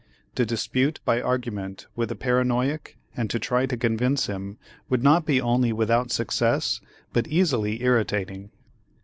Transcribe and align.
To 0.33 0.47
dispute 0.47 0.99
by 1.05 1.21
argument 1.21 1.85
with 1.95 2.09
the 2.09 2.15
paranoiac 2.15 2.97
and 3.15 3.29
to 3.29 3.37
try 3.37 3.67
to 3.67 3.77
convince 3.77 4.25
him 4.25 4.57
would 4.89 5.03
not 5.03 5.27
be 5.27 5.39
only 5.39 5.71
without 5.71 6.09
success, 6.09 6.81
but 7.13 7.27
easily 7.27 7.83
irritating. 7.83 8.49